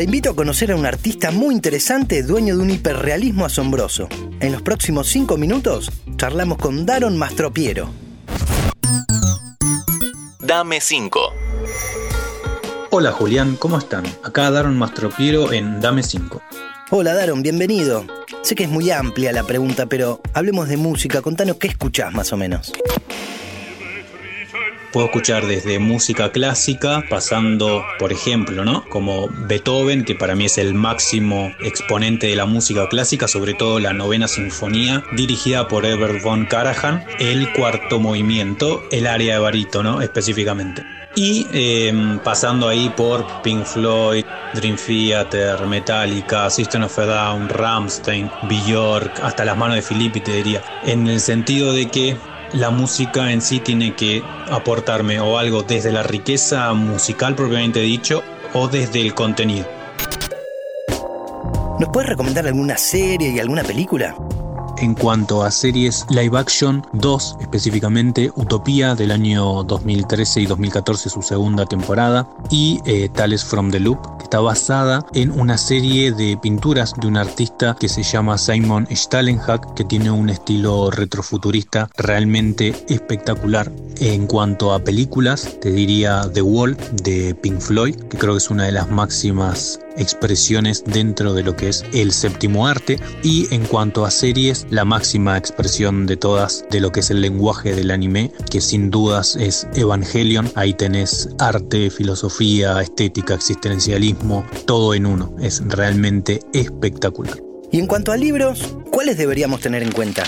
[0.00, 4.08] Te invito a conocer a un artista muy interesante, dueño de un hiperrealismo asombroso.
[4.40, 7.90] En los próximos cinco minutos charlamos con Daron Mastropiero.
[10.38, 11.20] Dame 5.
[12.88, 14.04] Hola Julián, ¿cómo están?
[14.24, 16.40] Acá Daron Mastropiero en Dame 5.
[16.92, 18.06] Hola Daron, bienvenido.
[18.40, 21.20] Sé que es muy amplia la pregunta, pero hablemos de música.
[21.20, 22.72] Contanos qué escuchás más o menos.
[24.92, 28.84] Puedo escuchar desde música clásica, pasando, por ejemplo, ¿no?
[28.88, 33.78] Como Beethoven, que para mí es el máximo exponente de la música clásica, sobre todo
[33.78, 40.02] la novena sinfonía, dirigida por Herbert von Karajan, el cuarto movimiento, el área de barítono
[40.02, 40.84] específicamente.
[41.14, 48.30] Y em, pasando ahí por Pink Floyd, Dream Theater, Metallica, System of a Down, Rammstein,
[48.42, 50.62] Björk, hasta las manos de Filippi te diría.
[50.84, 52.16] En el sentido de que
[52.52, 58.22] la música en sí tiene que aportarme o algo desde la riqueza musical propiamente dicho
[58.54, 59.66] o desde el contenido.
[61.78, 64.14] ¿Nos puedes recomendar alguna serie y alguna película?
[64.80, 71.20] En cuanto a series live action, dos específicamente, Utopía del año 2013 y 2014 su
[71.20, 76.38] segunda temporada y eh, Tales from the Loop, que está basada en una serie de
[76.38, 82.74] pinturas de un artista que se llama Simon Stallenhack, que tiene un estilo retrofuturista realmente
[82.88, 83.70] espectacular.
[84.02, 88.48] En cuanto a películas, te diría The Wall de Pink Floyd, que creo que es
[88.48, 92.98] una de las máximas expresiones dentro de lo que es el séptimo arte.
[93.22, 97.20] Y en cuanto a series la máxima expresión de todas de lo que es el
[97.20, 100.50] lenguaje del anime que sin dudas es Evangelion.
[100.54, 105.34] Ahí tenés arte filosofía estética existencialismo todo en uno.
[105.42, 107.36] Es realmente espectacular.
[107.70, 110.24] Y en cuanto a libros cuáles deberíamos tener en cuenta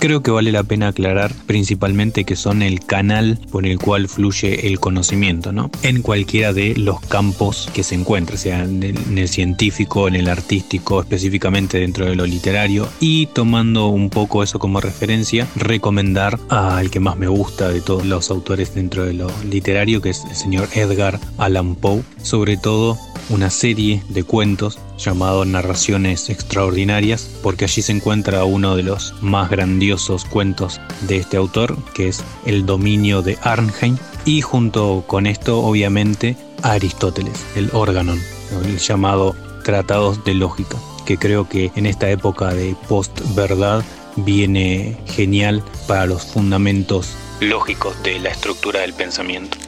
[0.00, 4.68] Creo que vale la pena aclarar principalmente que son el canal por el cual fluye
[4.68, 5.72] el conocimiento, ¿no?
[5.82, 11.00] En cualquiera de los campos que se encuentre, sea en el, científico, en el artístico,
[11.00, 17.00] específicamente dentro de lo literario, y tomando un poco eso como referencia, recomendar al que
[17.00, 20.68] más me gusta de todos los autores dentro de lo literario, que es el señor
[20.74, 22.96] Edgar Allan Poe, sobre todo
[23.30, 29.50] una serie de cuentos llamado Narraciones Extraordinarias, porque allí se encuentra uno de los más
[29.50, 35.60] grandiosos cuentos de este autor, que es El dominio de Arnheim, y junto con esto,
[35.60, 38.20] obviamente, Aristóteles, el órganon,
[38.64, 39.34] el llamado
[39.64, 43.84] Tratados de Lógica, que creo que en esta época de post-verdad
[44.16, 49.58] viene genial para los fundamentos lógicos de la estructura del pensamiento.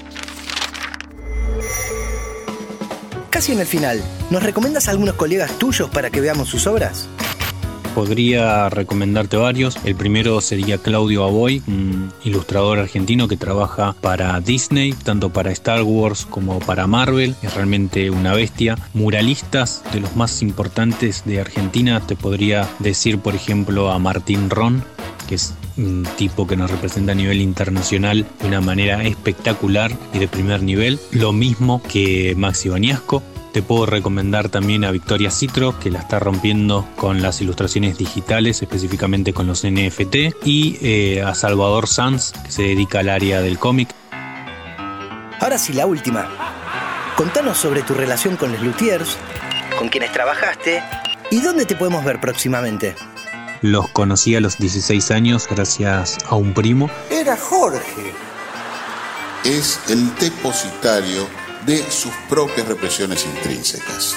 [3.41, 7.09] Casi en el final, ¿nos recomiendas a algunos colegas tuyos para que veamos sus obras?
[7.95, 9.79] Podría recomendarte varios.
[9.83, 15.83] El primero sería Claudio Aboy, un ilustrador argentino que trabaja para Disney, tanto para Star
[15.85, 17.35] Wars como para Marvel.
[17.41, 18.77] Es realmente una bestia.
[18.93, 24.85] Muralistas de los más importantes de Argentina, te podría decir, por ejemplo, a Martín Ron,
[25.31, 30.19] que es un tipo que nos representa a nivel internacional de una manera espectacular y
[30.19, 30.99] de primer nivel.
[31.11, 33.23] Lo mismo que Maxi Baniasco.
[33.53, 38.63] Te puedo recomendar también a Victoria Citro, que la está rompiendo con las ilustraciones digitales,
[38.63, 43.59] específicamente con los NFT, y eh, a Salvador Sanz, que se dedica al área del
[43.59, 43.89] cómic.
[45.41, 46.29] Ahora sí, la última.
[47.17, 49.17] Contanos sobre tu relación con los luthiers,
[49.79, 50.81] con quienes trabajaste
[51.31, 52.95] y dónde te podemos ver próximamente.
[53.63, 56.89] Los conocí a los 16 años gracias a un primo.
[57.11, 58.13] Era Jorge.
[59.45, 61.27] Es el depositario
[61.67, 64.17] de sus propias represiones intrínsecas.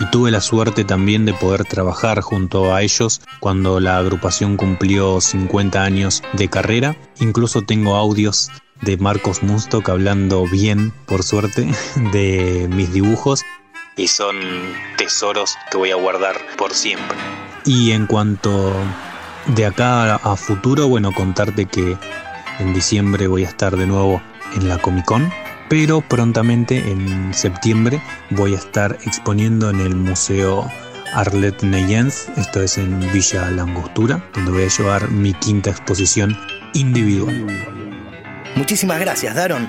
[0.00, 5.20] Y tuve la suerte también de poder trabajar junto a ellos cuando la agrupación cumplió
[5.20, 6.96] 50 años de carrera.
[7.20, 8.50] Incluso tengo audios
[8.82, 11.72] de Marcos Munstock hablando bien, por suerte,
[12.12, 13.42] de mis dibujos
[13.96, 14.36] y son
[14.96, 17.16] tesoros que voy a guardar por siempre.
[17.64, 18.72] Y en cuanto
[19.46, 21.96] de acá a futuro, bueno, contarte que
[22.58, 24.22] en diciembre voy a estar de nuevo
[24.54, 25.30] en la Comic Con,
[25.68, 28.00] pero prontamente en septiembre
[28.30, 30.70] voy a estar exponiendo en el Museo
[31.14, 36.36] Arlet Neyens, esto es en Villa Langostura, donde voy a llevar mi quinta exposición
[36.74, 37.46] individual.
[38.56, 39.68] Muchísimas gracias, Daron.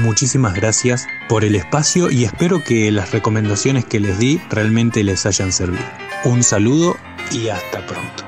[0.00, 5.24] Muchísimas gracias por el espacio y espero que las recomendaciones que les di realmente les
[5.26, 5.84] hayan servido.
[6.24, 6.96] Un saludo
[7.30, 8.24] y hasta pronto.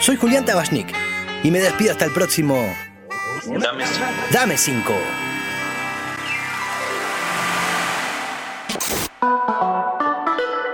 [0.00, 1.13] Soy Julián Tabachnik
[1.44, 2.56] y me despido hasta el próximo
[3.46, 4.04] Dame 5.
[4.32, 4.94] Dame 5.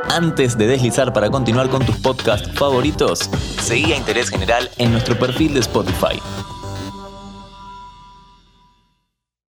[0.08, 3.31] Antes de deslizar para continuar con tus podcasts favoritos,
[3.61, 6.20] seguí a Interés General en nuestro perfil de Spotify